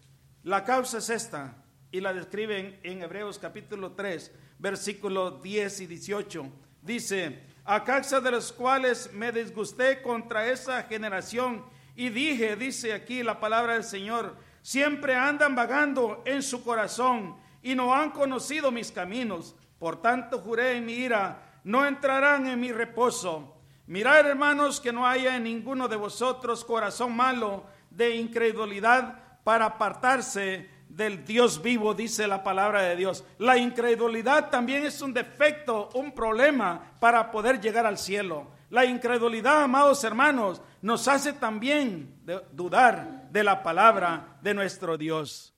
[0.43, 1.57] La causa es esta,
[1.91, 4.31] y la describen en Hebreos capítulo 3,
[4.65, 6.45] versículos 10 y 18.
[6.81, 11.63] Dice, a causa de los cuales me disgusté contra esa generación
[11.95, 17.75] y dije, dice aquí la palabra del Señor, siempre andan vagando en su corazón y
[17.75, 19.55] no han conocido mis caminos.
[19.77, 23.61] Por tanto juré en mi ira, no entrarán en mi reposo.
[23.85, 30.71] Mirad, hermanos, que no haya en ninguno de vosotros corazón malo de incredulidad para apartarse
[30.95, 33.25] del Dios vivo, dice la palabra de Dios.
[33.37, 38.47] La incredulidad también es un defecto, un problema para poder llegar al cielo.
[38.69, 42.17] La incredulidad, amados hermanos, nos hace también
[42.53, 45.53] dudar de la palabra de nuestro Dios.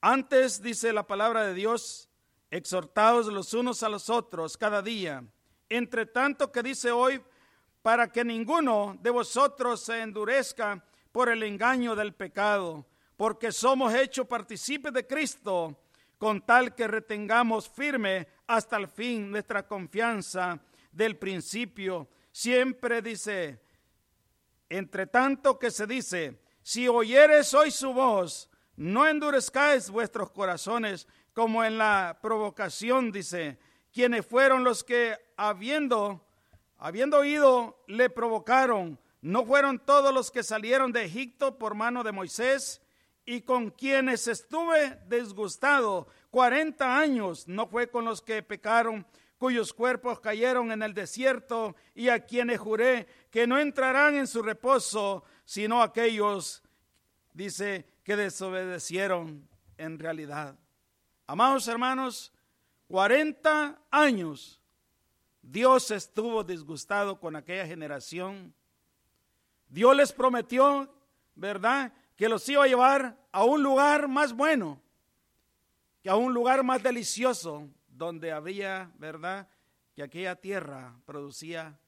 [0.00, 2.08] Antes, dice la palabra de Dios,
[2.50, 5.24] exhortados los unos a los otros cada día.
[5.68, 7.22] Entre tanto que dice hoy,
[7.82, 10.82] para que ninguno de vosotros se endurezca
[11.16, 12.84] por el engaño del pecado,
[13.16, 15.74] porque somos hechos partícipes de Cristo,
[16.18, 20.60] con tal que retengamos firme hasta el fin nuestra confianza
[20.92, 22.06] del principio.
[22.30, 23.62] Siempre dice,
[24.68, 31.64] entre tanto que se dice, si oyeres hoy su voz, no endurezcáis vuestros corazones como
[31.64, 33.58] en la provocación, dice,
[33.90, 36.26] quienes fueron los que habiendo,
[36.76, 42.12] habiendo oído, le provocaron ¿No fueron todos los que salieron de Egipto por mano de
[42.12, 42.80] Moisés
[43.24, 47.48] y con quienes estuve disgustado cuarenta años?
[47.48, 49.04] ¿No fue con los que pecaron,
[49.36, 54.42] cuyos cuerpos cayeron en el desierto y a quienes juré que no entrarán en su
[54.42, 56.62] reposo, sino aquellos,
[57.32, 60.56] dice, que desobedecieron en realidad?
[61.26, 62.32] Amados hermanos,
[62.86, 64.62] cuarenta años
[65.42, 68.54] Dios estuvo disgustado con aquella generación
[69.68, 70.92] Dios les prometió,
[71.34, 71.92] ¿verdad?
[72.16, 74.80] Que los iba a llevar a un lugar más bueno,
[76.02, 79.48] que a un lugar más delicioso, donde había, ¿verdad?
[79.94, 81.78] Que aquella tierra producía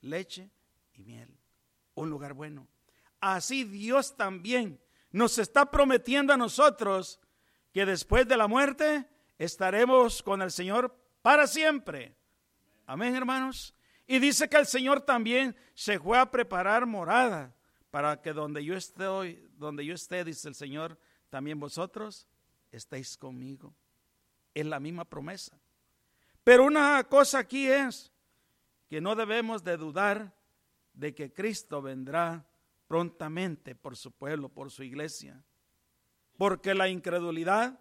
[0.00, 0.50] leche
[0.94, 1.36] y miel.
[1.94, 2.68] Un lugar bueno.
[3.20, 7.20] Así Dios también nos está prometiendo a nosotros
[7.72, 12.16] que después de la muerte estaremos con el Señor para siempre.
[12.86, 13.74] Amén, hermanos.
[14.10, 17.54] Y dice que el Señor también se fue a preparar morada
[17.90, 22.26] para que donde yo estoy, donde yo esté, dice el Señor, también vosotros
[22.72, 23.74] estéis conmigo.
[24.54, 25.60] Es la misma promesa.
[26.42, 28.10] Pero una cosa aquí es
[28.88, 30.34] que no debemos de dudar
[30.94, 32.46] de que Cristo vendrá
[32.86, 35.44] prontamente por su pueblo, por su iglesia.
[36.38, 37.78] Porque la incredulidad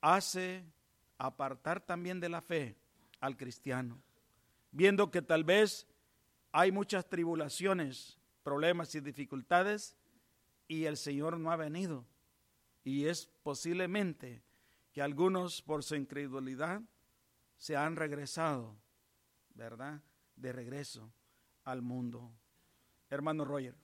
[0.00, 0.64] hace
[1.18, 2.76] apartar también de la fe
[3.20, 4.02] al cristiano
[4.74, 5.86] viendo que tal vez
[6.50, 9.96] hay muchas tribulaciones, problemas y dificultades
[10.66, 12.04] y el Señor no ha venido.
[12.82, 14.42] Y es posiblemente
[14.92, 16.82] que algunos por su incredulidad
[17.56, 18.76] se han regresado,
[19.54, 20.02] ¿verdad?
[20.36, 21.12] De regreso
[21.62, 22.32] al mundo.
[23.10, 23.83] Hermano Roger.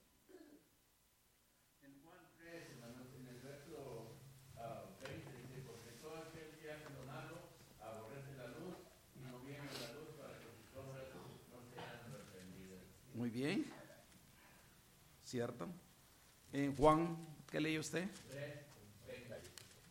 [13.31, 13.65] Bien.
[15.23, 15.65] ¿Cierto?
[16.51, 17.17] En Juan,
[17.49, 18.09] ¿qué leyó usted?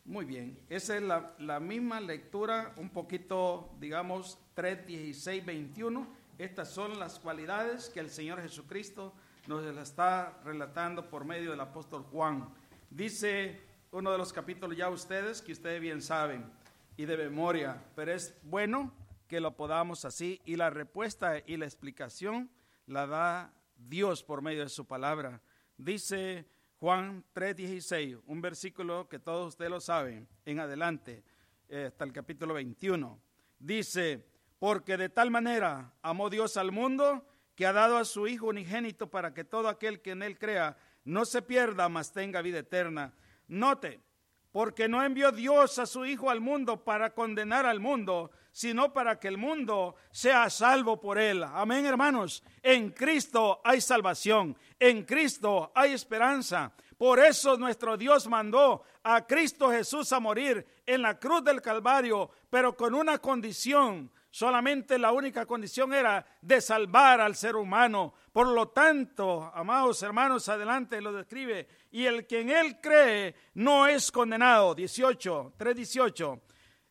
[0.04, 0.58] Muy bien.
[0.68, 6.06] Esa es la, la misma lectura, un poquito, digamos, 3, 16, 21.
[6.36, 9.14] Estas son las cualidades que el Señor Jesucristo
[9.46, 12.52] nos está relatando por medio del apóstol Juan.
[12.90, 13.58] Dice
[13.90, 16.44] uno de los capítulos ya ustedes, que ustedes bien saben,
[16.98, 18.92] y de memoria, pero es bueno
[19.28, 20.42] que lo podamos así.
[20.44, 22.50] Y la respuesta y la explicación
[22.90, 25.40] la da Dios por medio de su palabra.
[25.76, 26.44] Dice
[26.80, 31.22] Juan 3:16, un versículo que todos ustedes lo saben, en adelante,
[31.68, 33.20] eh, hasta el capítulo 21.
[33.60, 34.26] Dice,
[34.58, 37.24] porque de tal manera amó Dios al mundo
[37.54, 40.76] que ha dado a su Hijo unigénito para que todo aquel que en él crea
[41.04, 43.14] no se pierda, mas tenga vida eterna.
[43.46, 44.00] Note,
[44.52, 49.18] porque no envió Dios a su Hijo al mundo para condenar al mundo, sino para
[49.20, 51.42] que el mundo sea salvo por él.
[51.42, 52.42] Amén, hermanos.
[52.62, 56.72] En Cristo hay salvación, en Cristo hay esperanza.
[56.98, 62.30] Por eso nuestro Dios mandó a Cristo Jesús a morir en la cruz del Calvario,
[62.50, 64.10] pero con una condición.
[64.30, 68.14] Solamente la única condición era de salvar al ser humano.
[68.32, 71.68] Por lo tanto, amados hermanos, adelante lo describe.
[71.90, 74.74] Y el que en él cree no es condenado.
[74.74, 76.40] 18, 318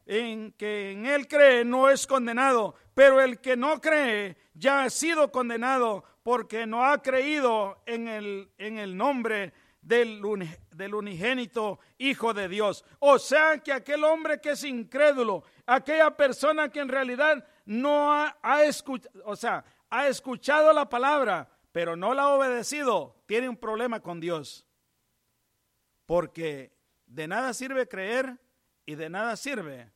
[0.09, 4.89] en que en él cree no es condenado, pero el que no cree ya ha
[4.89, 9.53] sido condenado porque no ha creído en el, en el nombre
[9.89, 12.85] del, unigénito Hijo de Dios.
[12.99, 18.37] O sea que aquel hombre que es incrédulo, aquella persona que en realidad no ha,
[18.41, 23.57] ha escuchado, o sea, ha escuchado la palabra, pero no la ha obedecido, tiene un
[23.57, 24.67] problema con Dios.
[26.05, 26.71] Porque
[27.05, 28.39] de nada sirve creer
[28.85, 29.91] y de nada sirve,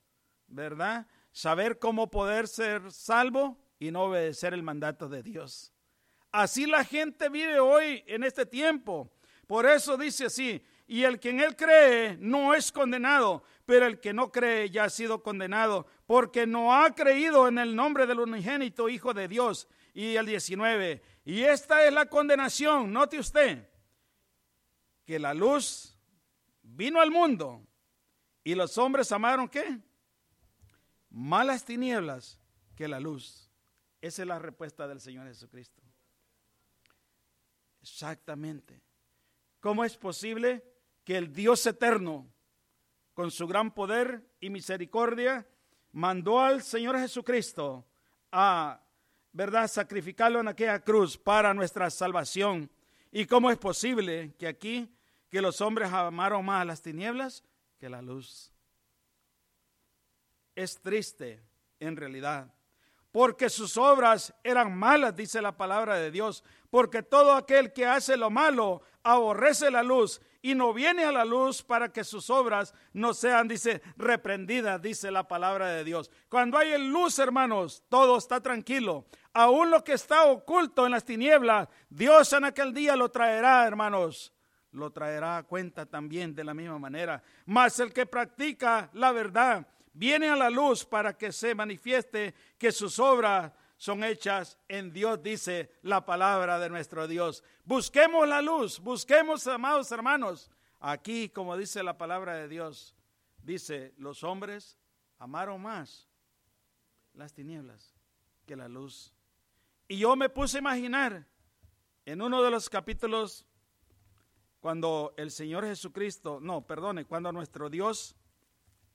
[0.48, 1.08] ¿verdad?
[1.32, 5.72] Saber cómo poder ser salvo y no obedecer el mandato de Dios.
[6.32, 9.12] Así la gente vive hoy en este tiempo.
[9.48, 14.00] Por eso dice así, y el que en él cree no es condenado, pero el
[14.00, 18.20] que no cree ya ha sido condenado, porque no ha creído en el nombre del
[18.20, 19.68] unigénito Hijo de Dios.
[19.94, 23.70] Y el 19, y esta es la condenación, note usted,
[25.06, 25.98] que la luz
[26.62, 27.66] vino al mundo
[28.44, 29.80] y los hombres amaron qué?
[31.10, 32.40] Malas tinieblas
[32.76, 33.50] que la luz.
[34.02, 35.82] Esa es la respuesta del Señor Jesucristo.
[37.82, 38.82] Exactamente.
[39.64, 40.62] ¿Cómo es posible
[41.06, 42.30] que el Dios eterno,
[43.14, 45.48] con su gran poder y misericordia,
[45.94, 47.88] mandó al Señor Jesucristo
[48.30, 48.84] a,
[49.32, 52.70] ¿verdad?, sacrificarlo en aquella cruz para nuestra salvación.
[53.10, 54.94] ¿Y cómo es posible que aquí,
[55.30, 57.42] que los hombres amaron más las tinieblas
[57.78, 58.52] que la luz?
[60.56, 61.42] Es triste,
[61.80, 62.54] en realidad
[63.14, 68.18] porque sus obras eran malas, dice la palabra de Dios, porque todo aquel que hace
[68.18, 72.74] lo malo aborrece la luz y no viene a la luz para que sus obras
[72.92, 76.10] no sean, dice, reprendidas, dice la palabra de Dios.
[76.28, 79.06] Cuando hay luz, hermanos, todo está tranquilo.
[79.32, 84.34] Aún lo que está oculto en las tinieblas, Dios en aquel día lo traerá, hermanos.
[84.72, 87.22] Lo traerá a cuenta también de la misma manera.
[87.46, 92.72] Mas el que practica la verdad viene a la luz para que se manifieste que
[92.72, 97.44] sus obras son hechas en Dios, dice la palabra de nuestro Dios.
[97.64, 100.50] Busquemos la luz, busquemos, amados hermanos.
[100.80, 102.96] Aquí, como dice la palabra de Dios,
[103.42, 104.78] dice, los hombres
[105.20, 106.10] amaron más
[107.14, 107.94] las tinieblas
[108.46, 109.14] que la luz.
[109.88, 111.26] Y yo me puse a imaginar
[112.06, 113.46] en uno de los capítulos,
[114.60, 118.16] cuando el Señor Jesucristo, no, perdone, cuando nuestro Dios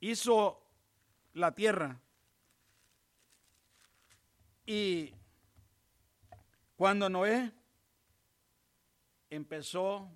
[0.01, 0.68] hizo
[1.35, 2.01] la tierra.
[4.66, 5.14] Y
[6.76, 7.53] cuando Noé
[9.31, 10.11] empezó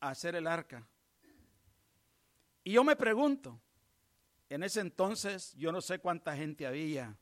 [0.00, 0.86] a hacer el arca,
[2.64, 3.60] y yo me pregunto,
[4.48, 7.16] en ese entonces yo no sé cuánta gente había,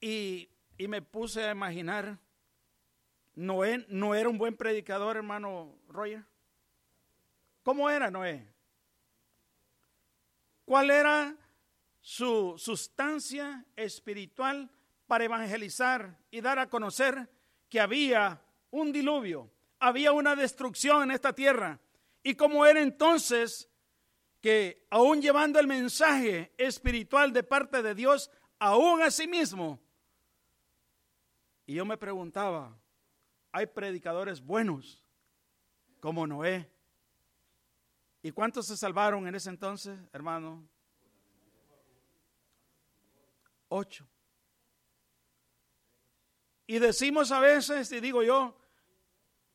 [0.00, 2.18] y, y me puse a imaginar,
[3.34, 6.24] Noé no era un buen predicador, hermano Roger.
[7.62, 8.51] ¿Cómo era Noé?
[10.64, 11.36] ¿Cuál era
[12.00, 14.70] su sustancia espiritual
[15.06, 17.28] para evangelizar y dar a conocer
[17.68, 18.40] que había
[18.70, 21.80] un diluvio, había una destrucción en esta tierra?
[22.22, 23.68] ¿Y cómo era entonces
[24.40, 29.80] que aún llevando el mensaje espiritual de parte de Dios, aún a sí mismo?
[31.66, 32.76] Y yo me preguntaba,
[33.52, 35.02] hay predicadores buenos
[36.00, 36.71] como Noé,
[38.22, 40.64] ¿Y cuántos se salvaron en ese entonces, hermano?
[43.68, 44.06] Ocho.
[46.66, 48.56] Y decimos a veces, y digo yo,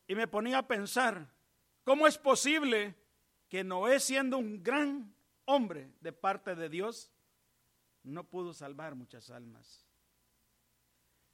[0.06, 1.32] y me ponía a pensar,
[1.82, 2.94] ¿cómo es posible
[3.48, 5.14] que Noé, siendo un gran
[5.46, 7.10] hombre de parte de Dios,
[8.02, 9.86] no pudo salvar muchas almas?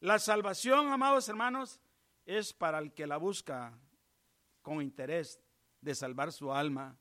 [0.00, 1.80] La salvación, amados hermanos,
[2.26, 3.76] es para el que la busca
[4.62, 5.40] con interés
[5.80, 6.96] de salvar su alma.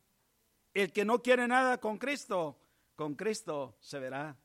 [0.74, 2.58] El que no quiere nada con Cristo,
[2.96, 4.36] con Cristo se verá.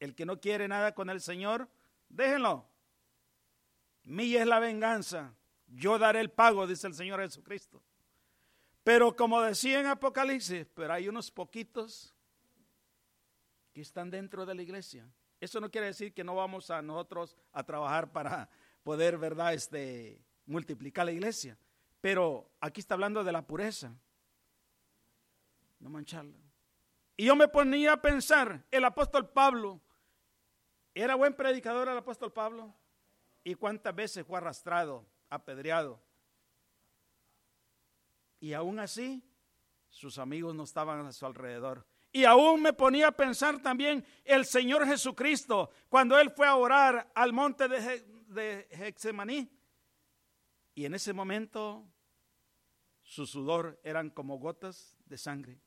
[0.00, 1.68] El que no quiere nada con el Señor,
[2.08, 2.66] déjenlo.
[4.04, 5.34] Mía es la venganza.
[5.68, 7.80] Yo daré el pago, dice el Señor Jesucristo.
[8.82, 12.12] Pero como decía en Apocalipsis, pero hay unos poquitos
[13.72, 15.08] que están dentro de la iglesia.
[15.40, 18.48] Eso no quiere decir que no vamos a nosotros a trabajar para
[18.82, 21.56] poder, ¿verdad?, este, multiplicar la iglesia.
[22.00, 23.94] Pero aquí está hablando de la pureza
[25.82, 26.38] no mancharla.
[27.16, 29.80] Y yo me ponía a pensar, el apóstol Pablo,
[30.94, 32.74] ¿era buen predicador el apóstol Pablo?
[33.44, 36.00] ¿Y cuántas veces fue arrastrado, apedreado?
[38.40, 39.22] Y aún así,
[39.88, 41.86] sus amigos no estaban a su alrededor.
[42.12, 47.10] Y aún me ponía a pensar también el Señor Jesucristo, cuando Él fue a orar
[47.14, 49.50] al monte de, de Hexemaní.
[50.74, 51.86] Y en ese momento
[53.02, 55.60] su sudor eran como gotas de sangre.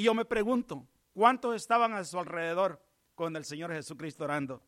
[0.00, 2.82] Y yo me pregunto, ¿cuántos estaban a su alrededor
[3.14, 4.62] con el Señor Jesucristo orando?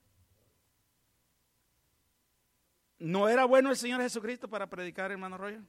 [2.98, 5.62] ¿No era bueno el Señor Jesucristo para predicar, hermano Royo?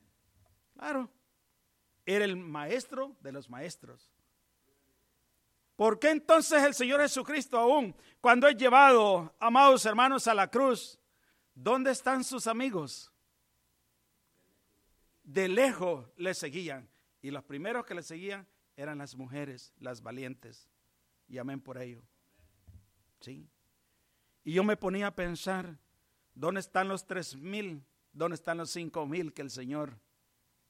[0.73, 1.09] Claro.
[2.05, 4.11] Era el maestro de los maestros.
[5.77, 10.99] ¿Por qué entonces el Señor Jesucristo aún, cuando es llevado, amados hermanos, a la cruz,
[11.55, 13.13] ¿dónde están sus amigos?
[15.23, 16.89] De lejos le seguían.
[17.21, 18.45] Y los primeros que le seguían
[18.75, 20.69] eran las mujeres, las valientes.
[21.27, 22.01] Y amén por ello.
[23.19, 23.49] ¿Sí?
[24.43, 25.77] Y yo me ponía a pensar,
[26.33, 27.83] ¿dónde están los tres mil?
[28.11, 29.97] ¿Dónde están los cinco mil que el Señor,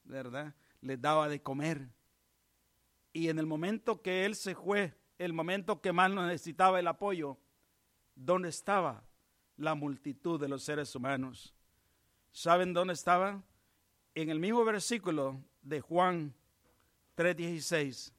[0.04, 1.90] verdad, les daba de comer?
[3.12, 7.38] Y en el momento que Él se fue, el momento que más necesitaba el apoyo,
[8.16, 9.04] ¿dónde estaba
[9.58, 11.54] la multitud de los seres humanos?
[12.32, 13.44] ¿Saben dónde estaba?
[14.16, 16.34] En el mismo versículo de Juan
[17.16, 18.14] 3:16.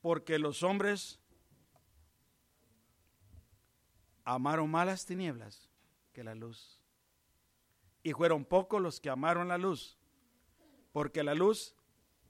[0.00, 1.18] Porque los hombres
[4.24, 5.70] amaron más las tinieblas
[6.12, 6.80] que la luz.
[8.02, 9.98] Y fueron pocos los que amaron la luz,
[10.92, 11.74] porque la luz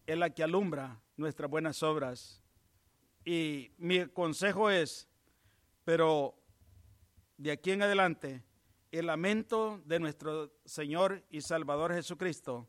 [0.06, 2.42] es la que alumbra nuestras buenas obras.
[3.24, 5.08] Y mi consejo es,
[5.84, 6.38] pero
[7.36, 8.42] de aquí en adelante,
[8.92, 12.68] el lamento de nuestro Señor y Salvador Jesucristo,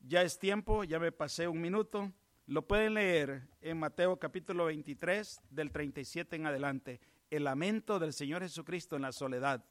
[0.00, 2.12] ya es tiempo, ya me pasé un minuto,
[2.46, 8.42] lo pueden leer en Mateo capítulo 23 del 37 en adelante el lamento del Señor
[8.42, 9.64] Jesucristo en la soledad,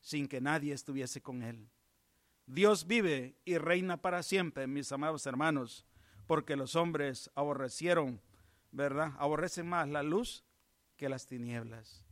[0.00, 1.68] sin que nadie estuviese con él.
[2.46, 5.86] Dios vive y reina para siempre, mis amados hermanos,
[6.26, 8.20] porque los hombres aborrecieron,
[8.72, 9.12] ¿verdad?
[9.18, 10.44] Aborrecen más la luz
[10.96, 12.04] que las tinieblas.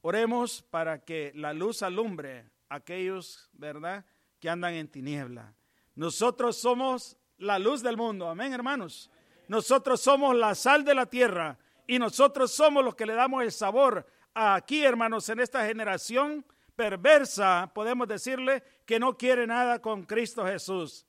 [0.00, 4.04] Oremos para que la luz alumbre aquellos, ¿verdad?,
[4.40, 5.54] que andan en tiniebla.
[5.94, 9.10] Nosotros somos la luz del mundo, amén, hermanos.
[9.48, 13.52] Nosotros somos la sal de la tierra y nosotros somos los que le damos el
[13.52, 16.44] sabor aquí, hermanos, en esta generación
[16.76, 21.06] perversa, podemos decirle que no quiere nada con Cristo Jesús.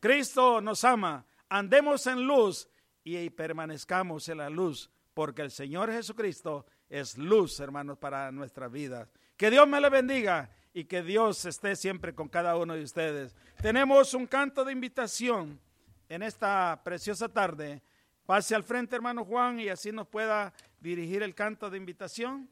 [0.00, 2.68] Cristo nos ama, andemos en luz
[3.02, 9.10] y permanezcamos en la luz, porque el Señor Jesucristo es luz, hermanos, para nuestra vida.
[9.36, 13.34] Que Dios me le bendiga y que Dios esté siempre con cada uno de ustedes.
[13.60, 15.60] Tenemos un canto de invitación
[16.08, 17.82] en esta preciosa tarde
[18.28, 22.46] Pase al frente, hermano Juan, y así nos pueda dirigir el canto de invitación.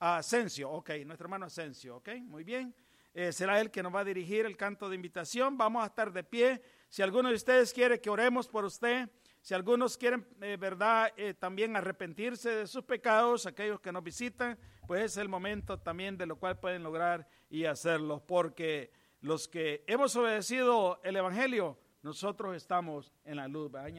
[0.00, 2.74] A Asensio, ok, nuestro hermano Asensio, ok, muy bien.
[3.14, 5.56] Eh, será él que nos va a dirigir el canto de invitación.
[5.56, 6.60] Vamos a estar de pie.
[6.88, 9.08] Si alguno de ustedes quiere que oremos por usted,
[9.40, 14.58] si algunos quieren, eh, verdad, eh, también arrepentirse de sus pecados, aquellos que nos visitan,
[14.88, 19.84] pues es el momento también de lo cual pueden lograr y hacerlo, porque los que
[19.86, 23.90] hemos obedecido el Evangelio, nosotros estamos en la luz, ¿verdad,